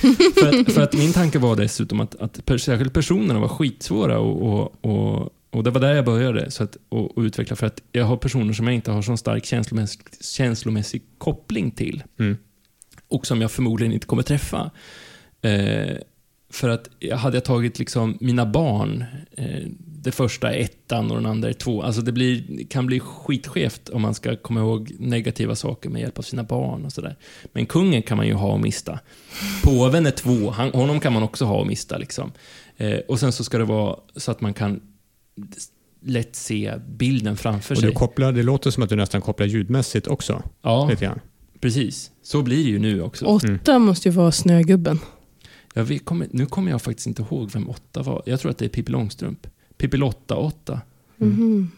för, 0.41 0.61
att, 0.61 0.73
för 0.73 0.81
att 0.83 0.95
min 0.95 1.13
tanke 1.13 1.39
var 1.39 1.57
dessutom 1.57 2.01
att, 2.01 2.15
att 2.15 2.61
särskilt 2.61 2.93
personerna 2.93 3.41
var 3.41 3.49
skitsvåra 3.49 4.19
och, 4.19 4.43
och, 4.43 4.85
och, 4.85 5.33
och 5.51 5.65
det 5.65 5.71
var 5.71 5.81
där 5.81 5.95
jag 5.95 6.05
började 6.05 6.51
så 6.51 6.65
att, 6.65 6.77
och, 6.89 7.19
och 7.19 7.23
utveckla. 7.23 7.57
För 7.57 7.67
att 7.67 7.83
jag 7.93 8.05
har 8.05 8.17
personer 8.17 8.53
som 8.53 8.67
jag 8.67 8.75
inte 8.75 8.91
har 8.91 9.03
så 9.03 9.17
stark 9.17 9.45
känslomässig, 9.45 10.01
känslomässig 10.21 11.03
koppling 11.19 11.71
till. 11.71 12.03
Mm. 12.19 12.37
Och 13.09 13.27
som 13.27 13.41
jag 13.41 13.51
förmodligen 13.51 13.93
inte 13.93 14.07
kommer 14.07 14.23
träffa. 14.23 14.71
Eh, 15.43 15.97
för 16.51 16.69
att 16.69 16.89
hade 17.13 17.37
jag 17.37 17.45
tagit 17.45 17.79
liksom 17.79 18.19
mina 18.21 18.47
barn, 18.47 19.05
eh, 19.37 19.69
det 20.03 20.13
första 20.13 20.55
är 20.55 20.61
ettan 20.61 21.11
och 21.11 21.17
den 21.17 21.27
andra 21.27 21.49
är 21.49 21.53
två, 21.53 21.83
alltså 21.83 22.03
det 22.03 22.13
blir, 22.13 22.67
kan 22.69 22.87
bli 22.87 23.01
skitskevt 23.01 23.89
om 23.89 24.03
man 24.03 24.15
ska 24.15 24.37
komma 24.37 24.61
ihåg 24.61 24.93
negativa 24.99 25.55
saker 25.55 25.91
med 25.91 26.01
hjälp 26.01 26.19
av 26.19 26.23
sina 26.23 26.43
barn 26.43 26.85
och 26.85 26.93
sådär. 26.93 27.17
Men 27.53 27.67
kungen 27.67 28.03
kan 28.03 28.17
man 28.17 28.27
ju 28.27 28.33
ha 28.35 28.53
och 28.53 28.61
mista. 28.61 28.99
Påven 29.65 30.07
är 30.07 30.11
två, 30.11 30.51
han, 30.51 30.71
honom 30.71 31.01
kan 31.01 31.13
man 31.13 31.23
också 31.23 31.45
ha 31.45 31.57
och 31.61 31.67
mista 31.67 31.99
liksom. 31.99 32.33
Eh, 32.77 32.99
och 32.99 33.21
sen 33.21 33.33
så 33.33 33.45
ska 33.45 33.59
det 33.59 33.65
vara 33.65 33.97
så 34.17 34.31
att 34.31 34.41
man 34.41 34.55
kan 34.55 34.81
lätt 36.01 36.37
se 36.37 36.75
bilden 36.89 37.37
framför 37.37 37.75
Och 37.75 37.81
sig. 37.81 37.89
du 37.89 37.95
kopplar, 37.95 38.33
det 38.33 38.43
låter 38.43 38.71
som 38.71 38.83
att 38.83 38.89
du 38.89 38.97
nästan 38.97 39.21
kopplar 39.21 39.47
ljudmässigt 39.47 40.07
också. 40.07 40.43
ja, 40.63 40.91
precis. 41.61 42.11
Så 42.23 42.43
blir 42.43 42.65
det 42.65 42.71
ju 42.71 42.79
nu 42.79 43.03
också. 43.03 43.25
Åtta 43.25 43.79
måste 43.79 44.09
ju 44.09 44.15
vara 44.15 44.33
Snögubben. 44.33 44.99
Jag 45.79 45.85
vet, 45.85 46.05
kommer, 46.05 46.29
nu 46.31 46.47
kommer 46.47 46.71
jag 46.71 46.83
faktiskt 46.83 47.07
inte 47.07 47.23
ihåg 47.23 47.51
vem 47.51 47.69
åtta 47.69 48.03
var. 48.03 48.23
Jag 48.27 48.41
tror 48.41 48.51
att 48.51 48.59
det 48.59 48.65
är 48.65 48.69
Pippi 48.69 48.93
Långstrump. 48.93 49.47
Pippi 49.77 49.97
Lotta 49.97 50.37
åtta. 50.37 50.81
Mhm. 51.17 51.71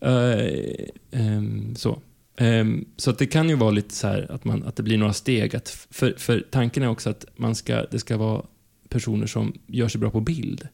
Eh, 0.00 0.88
ehm, 1.10 1.74
så. 1.74 2.02
Ehm, 2.36 2.84
så 2.96 3.10
att 3.10 3.18
det 3.18 3.26
kan 3.26 3.48
ju 3.48 3.54
vara 3.54 3.70
lite 3.70 3.94
så 3.94 4.06
här 4.06 4.32
att, 4.32 4.44
man, 4.44 4.62
att 4.62 4.76
det 4.76 4.82
blir 4.82 4.98
några 4.98 5.12
steg. 5.12 5.56
Att, 5.56 5.68
för, 5.90 6.14
för 6.18 6.46
tanken 6.50 6.82
är 6.82 6.88
också 6.88 7.10
att 7.10 7.24
man 7.36 7.54
ska, 7.54 7.86
det 7.90 7.98
ska 7.98 8.16
vara 8.16 8.42
personer 8.88 9.26
som 9.26 9.52
gör 9.66 9.88
sig 9.88 10.00
bra 10.00 10.10
på 10.10 10.20
bild. 10.20 10.68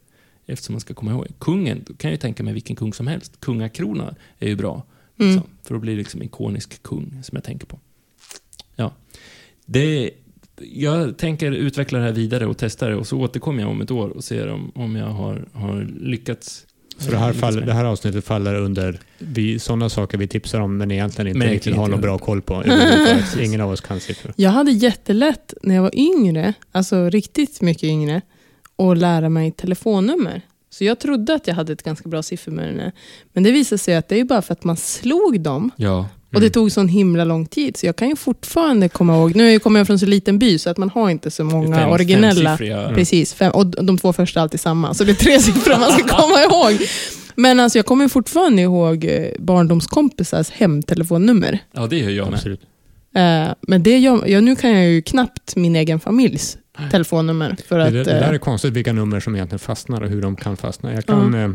Eftersom 0.46 0.72
man 0.72 0.80
ska 0.80 0.94
komma 0.94 1.10
ihåg. 1.10 1.26
Kungen, 1.38 1.84
då 1.86 1.94
kan 1.94 2.10
jag 2.10 2.14
ju 2.14 2.20
tänka 2.20 2.42
mig 2.42 2.54
vilken 2.54 2.76
kung 2.76 2.92
som 2.92 3.06
helst. 3.06 3.40
Kungakrona 3.40 4.14
är 4.38 4.48
ju 4.48 4.56
bra. 4.56 4.82
Mm. 5.20 5.38
Så, 5.38 5.42
för 5.62 5.74
att 5.74 5.80
bli 5.80 5.96
liksom 5.96 6.22
ikonisk 6.22 6.82
kung 6.82 7.22
som 7.22 7.36
jag 7.36 7.44
tänker 7.44 7.66
på. 7.66 7.78
Ja. 8.76 8.92
Det, 9.66 10.10
jag 10.72 11.18
tänker 11.18 11.52
utveckla 11.52 11.98
det 11.98 12.04
här 12.04 12.12
vidare 12.12 12.46
och 12.46 12.58
testa 12.58 12.88
det 12.88 12.94
och 12.96 13.06
så 13.06 13.18
återkommer 13.18 13.62
jag 13.62 13.70
om 13.70 13.80
ett 13.80 13.90
år 13.90 14.08
och 14.08 14.24
ser 14.24 14.48
om, 14.48 14.72
om 14.74 14.96
jag 14.96 15.06
har, 15.06 15.44
har 15.52 15.88
lyckats. 16.00 16.64
Så 16.98 17.10
det 17.10 17.16
här, 17.16 17.32
fall, 17.32 17.56
det 17.66 17.72
här 17.72 17.84
avsnittet 17.84 18.24
faller 18.24 18.54
under 18.54 19.00
vi, 19.18 19.58
sådana 19.58 19.88
saker 19.88 20.18
vi 20.18 20.28
tipsar 20.28 20.60
om 20.60 20.76
men 20.76 20.90
egentligen 20.90 21.26
inte 21.28 21.38
Men 21.38 21.48
riktigt 21.48 21.66
inte- 21.66 21.80
har 21.80 21.88
någon 21.88 22.00
bra 22.00 22.18
koll 22.18 22.42
på. 22.42 22.64
Ingen 23.42 23.60
av 23.60 23.70
oss 23.70 23.80
kan 23.80 24.00
siffror. 24.00 24.32
Jag 24.36 24.50
hade 24.50 24.70
jättelätt 24.70 25.54
när 25.62 25.74
jag 25.74 25.82
var 25.82 25.94
yngre, 25.98 26.54
alltså 26.72 27.10
riktigt 27.10 27.60
mycket 27.60 27.84
yngre, 27.84 28.20
att 28.76 28.98
lära 28.98 29.28
mig 29.28 29.52
telefonnummer. 29.52 30.42
Så 30.70 30.84
jag 30.84 30.98
trodde 30.98 31.34
att 31.34 31.46
jag 31.46 31.54
hade 31.54 31.72
ett 31.72 31.82
ganska 31.82 32.08
bra 32.08 32.22
sifferminne. 32.22 32.92
Men 33.32 33.42
det 33.42 33.52
visade 33.52 33.78
sig 33.78 33.96
att 33.96 34.08
det 34.08 34.14
är 34.14 34.18
ju 34.18 34.24
bara 34.24 34.42
för 34.42 34.52
att 34.52 34.64
man 34.64 34.76
slog 34.76 35.40
dem 35.40 35.70
Ja. 35.76 36.08
Och 36.34 36.40
det 36.40 36.50
tog 36.50 36.72
sån 36.72 36.88
himla 36.88 37.24
lång 37.24 37.46
tid. 37.46 37.76
Så 37.76 37.86
jag 37.86 37.96
kan 37.96 38.08
ju 38.08 38.16
fortfarande 38.16 38.88
komma 38.88 39.16
ihåg, 39.16 39.36
nu 39.36 39.58
kommer 39.58 39.80
jag 39.80 39.86
från 39.86 39.98
så 39.98 40.06
liten 40.06 40.38
by 40.38 40.58
så 40.58 40.70
att 40.70 40.76
man 40.78 40.90
har 40.90 41.10
inte 41.10 41.30
så 41.30 41.44
många 41.44 41.76
Fem- 41.76 41.90
originella. 41.90 42.56
femsiffriga- 42.56 42.94
Precis, 42.94 43.34
fem, 43.34 43.50
och 43.52 43.66
de 43.66 43.98
två 43.98 44.12
första 44.12 44.40
är 44.40 44.42
alltid 44.42 44.60
samma. 44.60 44.94
Så 44.94 45.04
det 45.04 45.12
är 45.12 45.14
tre 45.14 45.38
siffror 45.40 45.78
man 45.80 45.90
ska 45.92 46.02
komma 46.08 46.42
ihåg. 46.42 46.86
Men 47.34 47.60
alltså 47.60 47.78
jag 47.78 47.86
kommer 47.86 48.08
fortfarande 48.08 48.62
ihåg 48.62 49.04
eh, 49.04 49.26
barndomskompisars 49.38 50.50
hemtelefonnummer. 50.50 51.58
Ja, 51.72 51.86
det 51.86 51.98
gör 51.98 52.10
jag 52.10 52.26
med. 52.26 52.34
Absolut. 52.34 52.60
Eh, 53.14 53.48
Men 53.60 53.82
det 53.82 53.98
gör, 53.98 54.26
ja, 54.26 54.40
nu 54.40 54.56
kan 54.56 54.70
jag 54.70 54.86
ju 54.90 55.02
knappt 55.02 55.56
min 55.56 55.76
egen 55.76 56.00
familjs 56.00 56.58
telefonnummer. 56.90 57.56
För 57.68 57.78
Det, 57.78 57.84
att, 57.84 57.92
det, 57.92 57.98
det 58.04 58.10
där 58.12 58.22
eh, 58.22 58.28
är 58.28 58.38
konstigt 58.38 58.72
vilka 58.72 58.92
nummer 58.92 59.20
som 59.20 59.34
egentligen 59.34 59.58
fastnar 59.58 60.00
och 60.02 60.08
hur 60.08 60.22
de 60.22 60.36
kan 60.36 60.56
fastna. 60.56 60.94
Jag 60.94 61.06
kan, 61.06 61.34
eh, 61.34 61.50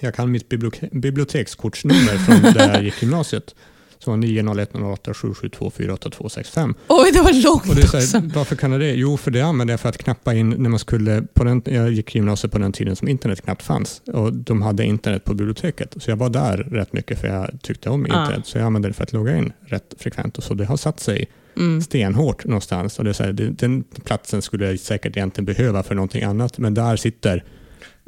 jag 0.00 0.14
kan 0.14 0.30
mitt 0.30 0.48
bibliotek, 0.48 0.92
bibliotekskortsnummer 0.92 2.16
från 2.18 2.52
där 2.52 2.74
jag 2.74 2.84
gick 2.84 3.02
gymnasiet. 3.02 3.54
Så 3.98 4.16
90108 4.16 5.14
772 5.14 5.70
48265. 5.70 6.74
Oj, 6.88 7.10
det 7.12 7.20
var 7.20 7.42
långt 7.42 7.68
Och 7.68 7.74
det 7.74 7.82
är 7.82 7.86
så 7.86 7.96
också. 7.98 8.18
här, 8.18 8.30
varför 8.34 8.56
kan 8.56 8.72
jag 8.72 8.80
det? 8.80 8.92
Jo, 8.94 9.16
för 9.16 9.30
det 9.30 9.40
använde 9.40 9.72
jag 9.72 9.80
för 9.80 9.88
att 9.88 9.98
knappa 9.98 10.34
in 10.34 10.50
när 10.50 10.70
man 10.70 10.78
skulle, 10.78 11.22
på 11.34 11.44
den, 11.44 11.62
jag 11.64 11.90
gick 11.92 12.14
gymnasiet 12.14 12.52
på 12.52 12.58
den 12.58 12.72
tiden 12.72 12.96
som 12.96 13.08
internet 13.08 13.42
knappt 13.44 13.62
fanns 13.62 14.02
och 14.06 14.32
de 14.32 14.62
hade 14.62 14.84
internet 14.84 15.24
på 15.24 15.34
biblioteket. 15.34 15.94
Så 15.98 16.10
jag 16.10 16.16
var 16.16 16.30
där 16.30 16.56
rätt 16.56 16.92
mycket 16.92 17.20
för 17.20 17.28
jag 17.28 17.58
tyckte 17.62 17.90
om 17.90 18.06
Ah. 18.10 18.22
internet. 18.22 18.46
Så 18.46 18.58
jag 18.58 18.64
använde 18.66 18.88
det 18.88 18.92
för 18.94 19.02
att 19.02 19.12
logga 19.12 19.36
in 19.36 19.52
rätt 19.66 19.94
frekvent 19.98 20.38
och 20.38 20.44
så 20.44 20.54
det 20.54 20.64
har 20.64 20.76
satt 20.76 21.00
sig 21.00 21.28
Mm. 21.56 21.82
stenhårt 21.82 22.44
någonstans. 22.44 22.98
Och 22.98 23.04
det 23.04 23.10
är 23.10 23.14
så 23.14 23.22
här, 23.24 23.32
den 23.32 23.84
platsen 24.04 24.42
skulle 24.42 24.66
jag 24.70 24.78
säkert 24.78 25.16
egentligen 25.16 25.44
behöva 25.44 25.82
för 25.82 25.94
någonting 25.94 26.22
annat, 26.22 26.58
men 26.58 26.74
där 26.74 26.96
sitter 26.96 27.44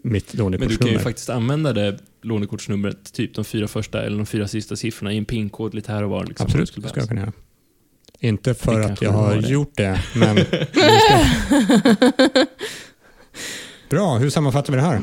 mitt 0.03 0.35
Men 0.35 0.51
du 0.69 0.77
kan 0.77 0.89
ju 0.89 0.99
faktiskt 0.99 1.31
använda 1.31 1.73
det 1.73 1.99
lånekortsnumret, 2.23 3.13
typ 3.13 3.35
de 3.35 3.45
fyra 3.45 3.69
första 3.69 4.03
eller 4.03 4.17
de 4.17 4.27
fyra 4.27 4.49
sista 4.49 4.77
siffrorna 4.77 5.13
i 5.13 5.19
en 5.19 5.25
pinkod 5.25 5.75
lite 5.75 5.93
här 5.93 6.03
och 6.05 6.11
var. 6.11 6.25
Liksom, 6.27 6.45
Absolut, 6.47 6.75
det 6.75 6.81
det 6.81 6.89
ska 6.89 6.99
jag 6.99 7.05
skulle 7.05 7.21
kunna 7.21 7.21
göra. 7.21 7.33
Inte 8.21 8.55
för 8.55 8.79
Det 8.81 8.85
att 8.87 9.03
jag 9.03 9.11
har 9.13 9.37
det. 9.37 9.49
gjort 9.49 9.77
det, 9.77 10.01
men... 10.15 10.37
Bra, 13.91 14.19
hur 14.19 14.31
sammanfattar 14.31 14.73
vi 14.73 14.77
det 14.77 14.83
här? 14.83 15.03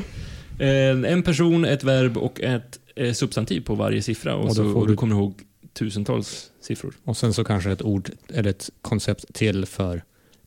En 1.06 1.22
person, 1.22 1.64
ett 1.64 1.84
verb 1.84 2.16
och 2.16 2.40
ett 2.40 2.78
eh, 2.96 3.12
substantiv 3.12 3.60
på 3.60 3.74
varje 3.74 4.02
siffra. 4.02 4.34
Och, 4.36 4.44
Och 4.46 4.56
så, 4.56 4.64
och 4.64 4.86
du 4.86 4.92
du- 4.92 4.96
kommer 4.96 5.14
ihåg 5.16 5.34
tusentals 5.78 6.46
siffror. 6.60 6.94
Och 7.04 7.16
sen 7.16 7.34
så 7.34 7.44
kanske 7.44 7.70
ett 7.70 7.82
ord 7.82 8.10
eller 8.34 8.50
ett 8.50 8.70
koncept 8.82 9.34
till 9.34 9.66
för 9.66 10.02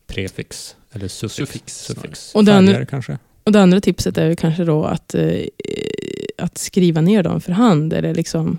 prefix 0.07 0.75
eller 0.91 1.07
suffix. 1.07 1.35
Suffix, 1.35 1.77
suffix. 1.85 2.35
Och 2.35 2.45
den- 2.45 2.67
Färger 2.67 2.85
kanske. 2.85 3.17
Och 3.43 3.51
det 3.51 3.61
andra 3.61 3.81
tipset 3.81 4.17
är 4.17 4.27
ju 4.29 4.35
kanske 4.35 4.63
då 4.63 4.83
att, 4.85 5.15
eh, 5.15 5.41
att 6.41 6.57
skriva 6.57 7.01
ner 7.01 7.23
dem 7.23 7.41
för 7.41 7.51
hand. 7.51 7.93
Eller 7.93 8.15
liksom, 8.15 8.57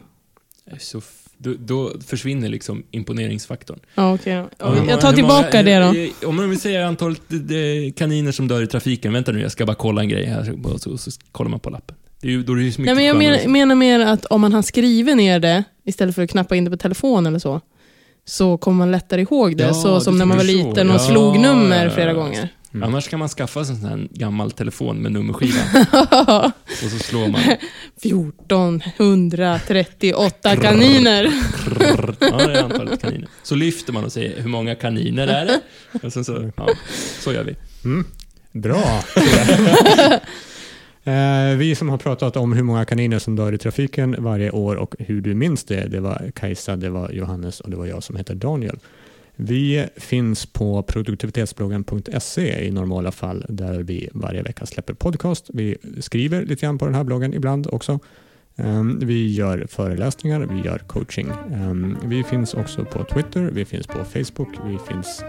Eh, 0.70 0.78
Så 0.78 1.00
då, 1.38 1.54
då 1.58 1.92
försvinner 2.06 2.48
liksom 2.48 2.82
imponeringsfaktorn. 2.90 3.78
ja, 3.94 4.18
många- 4.64 4.90
jag 4.90 5.00
tar 5.00 5.12
tillbaka 5.12 5.48
många- 5.52 5.62
det 5.62 5.78
då. 5.78 6.26
eh, 6.26 6.28
Om 6.28 6.50
vi 6.50 6.56
säger 6.56 6.84
antalet 6.84 7.20
eh, 7.32 7.92
kaniner 7.96 8.32
som 8.32 8.48
dör 8.48 8.62
i 8.62 8.66
trafiken. 8.66 9.12
Vänta 9.12 9.32
nu, 9.32 9.40
jag 9.40 9.52
ska 9.52 9.66
bara 9.66 9.74
kolla 9.76 10.00
en 10.02 10.08
grej 10.08 10.24
här. 10.24 10.58
Och 10.64 10.80
så, 10.80 10.98
så 10.98 11.10
kollar 11.32 11.50
man 11.50 11.60
på 11.60 11.70
lappen. 11.70 11.96
Det 12.20 12.28
är 12.28 12.32
ju, 12.32 12.42
då 12.42 12.52
är 12.52 12.56
det 12.56 12.72
så 12.72 12.80
mycket 12.80 12.86
Nej, 12.86 12.94
men 12.94 13.04
jag 13.04 13.16
menar, 13.16 13.48
menar 13.48 13.74
mer 13.74 14.00
att 14.00 14.24
om 14.24 14.40
man 14.40 14.52
har 14.52 14.62
skrivit 14.62 15.16
ner 15.16 15.40
det 15.40 15.64
istället 15.84 16.14
för 16.14 16.22
att 16.22 16.30
knappa 16.30 16.56
in 16.56 16.64
det 16.64 16.70
på 16.70 16.76
telefon 16.76 17.26
eller 17.26 17.38
så, 17.38 17.60
så 18.24 18.58
kommer 18.58 18.78
man 18.78 18.90
lättare 18.90 19.20
ihåg 19.20 19.56
det. 19.56 19.64
Ja, 19.64 19.74
så 19.74 20.00
som 20.00 20.18
när 20.18 20.24
man 20.26 20.36
var 20.36 20.44
så. 20.44 20.52
liten 20.52 20.90
och 20.90 20.94
Ja, 20.96 20.98
slog 20.98 21.38
nummer 21.38 21.88
flera 21.90 22.08
ja. 22.10 22.14
gånger. 22.14 22.48
Mm. 22.74 22.88
Annars 22.88 23.08
kan 23.08 23.18
man 23.18 23.28
skaffa 23.28 23.64
sig 23.64 23.74
en 23.74 23.80
sån 23.80 23.90
här 23.90 24.08
gammal 24.10 24.50
telefon 24.50 24.96
med 24.96 25.12
nummerskiva. 25.12 25.60
och 26.66 26.90
så 26.90 26.98
slår 26.98 27.28
man. 27.28 27.40
1438 27.96 30.56
kaniner. 30.56 31.32
Ja, 32.20 32.46
det 32.46 32.58
är 32.58 32.62
antalet 32.62 33.00
kaniner. 33.00 33.28
Så 33.42 33.54
lyfter 33.54 33.92
man 33.92 34.04
och 34.04 34.12
säger 34.12 34.42
hur 34.42 34.48
många 34.48 34.74
kaniner 34.74 35.26
är 35.26 35.46
det? 35.46 35.60
Och 36.02 36.12
sen 36.12 36.24
så, 36.24 36.50
ja, 36.56 36.68
så 37.20 37.32
gör 37.32 37.44
vi. 37.44 37.56
Mm. 37.84 38.04
Bra. 38.52 39.02
Eh, 41.04 41.56
vi 41.56 41.74
som 41.74 41.88
har 41.88 41.98
pratat 41.98 42.36
om 42.36 42.52
hur 42.52 42.62
många 42.62 42.84
kaniner 42.84 43.18
som 43.18 43.36
dör 43.36 43.52
i 43.52 43.58
trafiken 43.58 44.16
varje 44.18 44.50
år 44.50 44.76
och 44.76 44.94
hur 44.98 45.20
du 45.20 45.34
minns 45.34 45.64
det, 45.64 45.88
det 45.88 46.00
var 46.00 46.30
Kajsa, 46.34 46.76
det 46.76 46.90
var 46.90 47.10
Johannes 47.10 47.60
och 47.60 47.70
det 47.70 47.76
var 47.76 47.86
jag 47.86 48.02
som 48.02 48.16
heter 48.16 48.34
Daniel. 48.34 48.78
Vi 49.36 49.86
finns 49.96 50.46
på 50.46 50.82
produktivitetsbloggen.se 50.82 52.64
i 52.64 52.70
normala 52.70 53.12
fall 53.12 53.44
där 53.48 53.82
vi 53.82 54.08
varje 54.12 54.42
vecka 54.42 54.66
släpper 54.66 54.94
podcast. 54.94 55.50
Vi 55.52 55.76
skriver 56.00 56.44
lite 56.44 56.66
grann 56.66 56.78
på 56.78 56.84
den 56.84 56.94
här 56.94 57.04
bloggen 57.04 57.34
ibland 57.34 57.66
också. 57.66 57.98
Ehm, 58.56 58.98
vi 59.02 59.34
gör 59.34 59.66
föreläsningar, 59.68 60.40
vi 60.40 60.68
gör 60.68 60.78
coaching. 60.78 61.28
Ehm, 61.52 61.96
vi 62.04 62.24
finns 62.24 62.54
också 62.54 62.84
på 62.84 63.04
Twitter, 63.04 63.40
vi 63.40 63.64
finns 63.64 63.86
på 63.86 64.04
Facebook, 64.04 64.48
vi 64.66 64.78
finns 64.88 65.24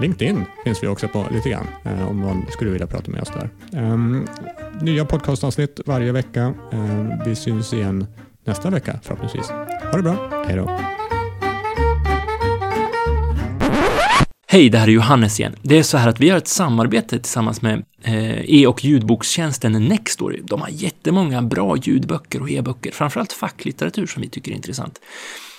LinkedIn 0.00 0.44
finns 0.64 0.82
vi 0.82 0.86
också 0.86 1.08
på 1.08 1.26
lite 1.34 1.48
grann 1.48 1.66
eh, 1.84 2.08
om 2.08 2.20
någon 2.20 2.46
skulle 2.50 2.70
vilja 2.70 2.86
prata 2.86 3.10
med 3.10 3.22
oss 3.22 3.32
där. 3.34 3.50
Ehm, 3.80 4.26
nya 4.82 5.04
podcastavsnitt 5.04 5.80
varje 5.86 6.12
vecka. 6.12 6.54
Vi 7.26 7.36
syns 7.36 7.72
igen 7.72 8.06
nästa 8.44 8.70
vecka 8.70 9.00
förhoppningsvis. 9.02 9.48
Ha 9.90 9.96
det 9.96 10.02
bra, 10.02 10.44
hej 10.46 10.56
då. 10.56 10.99
Hej, 14.52 14.70
det 14.70 14.78
här 14.78 14.88
är 14.88 14.92
Johannes 14.92 15.40
igen. 15.40 15.56
Det 15.62 15.78
är 15.78 15.82
så 15.82 15.96
här 15.96 16.08
att 16.08 16.20
vi 16.20 16.30
har 16.30 16.38
ett 16.38 16.48
samarbete 16.48 17.18
tillsammans 17.18 17.62
med 17.62 17.84
eh, 18.02 18.50
e- 18.50 18.66
och 18.66 18.84
ljudbokstjänsten 18.84 19.72
Nextory. 19.72 20.40
De 20.44 20.60
har 20.60 20.68
jättemånga 20.68 21.42
bra 21.42 21.76
ljudböcker 21.76 22.42
och 22.42 22.50
e-böcker, 22.50 22.90
framförallt 22.90 23.32
facklitteratur 23.32 24.06
som 24.06 24.22
vi 24.22 24.28
tycker 24.28 24.52
är 24.52 24.56
intressant. 24.56 25.00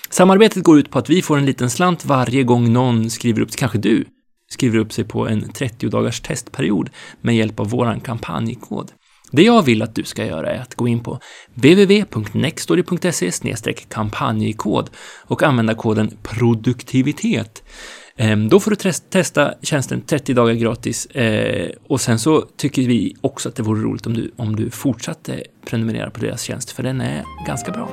Samarbetet 0.10 0.64
går 0.64 0.80
ut 0.80 0.90
på 0.90 1.00
att 1.00 1.10
vi 1.10 1.22
får 1.22 1.38
en 1.38 1.46
liten 1.46 1.70
slant 1.70 2.06
varje 2.06 2.44
gång 2.44 2.74
någon 2.74 3.10
skriver 3.10 3.42
upp, 3.42 3.56
kanske 3.56 3.78
du, 3.78 4.06
skriver 4.50 4.80
upp 4.80 4.94
sig 4.94 5.04
på 5.04 5.28
en 5.28 5.52
30 5.52 5.90
dagars 5.90 6.22
testperiod 6.22 6.90
med 7.22 7.36
hjälp 7.36 7.60
av 7.60 7.70
våran 7.70 8.00
kampanjkod. 8.00 8.92
Det 9.32 9.44
jag 9.44 9.62
vill 9.62 9.82
att 9.82 9.96
du 9.96 10.04
ska 10.04 10.26
göra 10.26 10.52
är 10.52 10.62
att 10.62 10.76
gå 10.76 10.88
in 10.88 11.04
på 11.04 11.20
www.nextory.se 11.54 13.74
kampanjkod 13.90 14.90
och 15.28 15.44
använda 15.44 15.76
koden 15.76 16.18
produktivitet. 16.24 17.64
Ehm, 18.22 18.50
då 18.50 18.60
får 18.60 18.72
du 18.72 18.92
testa 19.10 19.54
tjänsten 19.62 20.02
30 20.02 20.34
dagar 20.34 20.54
gratis 20.54 21.06
eh, 21.06 21.70
och 21.88 22.02
sen 22.02 22.20
så 22.20 22.42
tycker 22.42 22.82
vi 22.82 23.16
också 23.22 23.50
att 23.50 23.56
det 23.56 23.64
vore 23.64 23.82
roligt 23.82 24.08
om 24.08 24.14
du, 24.14 24.32
om 24.36 24.56
du 24.56 24.70
fortsatte 24.70 25.44
prenumerera 25.66 26.10
på 26.10 26.20
deras 26.20 26.42
tjänst 26.42 26.72
för 26.72 26.84
den 26.84 27.02
är 27.02 27.24
ganska 27.48 27.72
bra. 27.72 27.90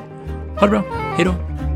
Ha 0.61 0.67
det 0.67 0.71
bra, 0.71 0.85
hej 1.17 1.25
då! 1.25 1.68